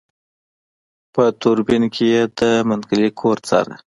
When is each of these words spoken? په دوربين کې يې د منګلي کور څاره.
په 1.13 1.23
دوربين 1.41 1.83
کې 1.93 2.05
يې 2.13 2.23
د 2.37 2.39
منګلي 2.67 3.09
کور 3.19 3.37
څاره. 3.47 3.75